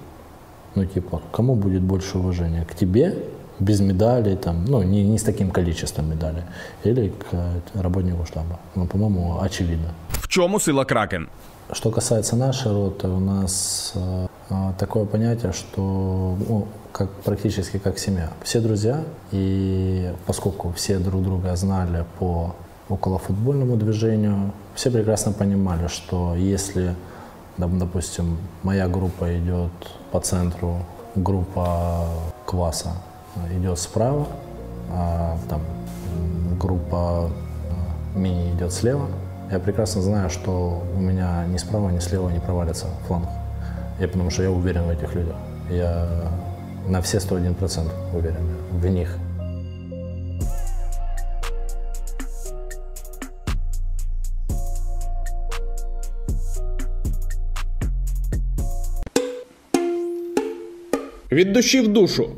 Ну, 0.76 0.86
типа, 0.86 1.22
кому 1.32 1.56
будет 1.56 1.82
больше 1.82 2.18
уважения? 2.18 2.66
К 2.66 2.76
тебе 2.76 3.16
без 3.60 3.80
медалей, 3.80 4.36
там, 4.36 4.66
ну, 4.66 4.84
не, 4.84 5.04
не 5.04 5.18
с 5.18 5.24
таким 5.24 5.52
количеством 5.52 6.10
медалей, 6.10 6.44
или 6.84 7.10
к 7.10 7.82
работнику 7.82 8.26
штаба. 8.26 8.60
Ну, 8.76 8.88
по-моему, 8.88 9.40
очевидно. 9.40 9.90
В 10.10 10.28
чому 10.28 10.60
сила 10.60 10.84
кракен? 10.86 11.30
Что 11.72 11.92
касается 11.92 12.36
нашей 12.36 12.72
роты, 12.72 13.08
у 13.08 13.20
нас 13.20 13.94
э, 13.96 14.28
такое 14.78 15.06
понятие, 15.06 15.54
что 15.54 16.38
ну, 16.48 16.68
как, 16.92 17.10
практически 17.24 17.80
как 17.80 18.00
семья. 18.00 18.30
Все 18.44 18.60
друзья, 18.60 19.04
и 19.32 20.12
поскольку 20.26 20.72
все 20.74 21.00
друг 21.00 21.24
друга 21.24 21.56
знали 21.56 22.06
по 22.20 22.56
околофутбольному 22.90 23.78
движению, 23.78 24.52
все 24.76 24.92
прекрасно 24.92 25.32
понимали, 25.32 25.88
что 25.88 26.36
если, 26.36 26.96
допустим, 27.58 28.38
моя 28.64 28.88
группа 28.88 29.38
идет 29.38 29.72
по 30.12 30.20
центру, 30.20 30.78
группа 31.16 32.08
кваса 32.46 32.94
идет 33.52 33.80
справа, 33.80 34.28
а 34.92 35.38
там 35.50 35.62
группа 36.60 37.30
э, 38.16 38.20
мини 38.20 38.54
идет 38.54 38.74
слева. 38.74 39.08
Я 39.52 39.60
прекрасно 39.60 40.02
знаю, 40.02 40.30
что 40.30 40.84
у 40.96 41.00
меня 41.00 41.46
ни 41.46 41.58
справа, 41.58 41.90
ни 41.90 42.00
слева 42.00 42.30
не 42.30 42.40
провалится 42.40 42.88
фланг. 43.08 43.28
Я, 44.00 44.08
потому 44.08 44.30
что 44.30 44.44
я 44.44 44.52
уверен 44.52 44.84
в 44.84 44.90
этих 44.90 45.14
людях. 45.14 45.36
Я 45.70 46.08
на 46.88 47.02
все 47.02 47.18
101% 47.18 47.90
уверен 48.14 48.48
в 48.72 48.86
них. 48.88 49.18
Від 61.34 61.54
в 61.82 61.88
душу 61.88 62.30